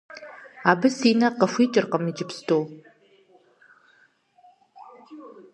[0.69, 2.61] Абы си нэ къыхуикӀыркъым иджыпсту.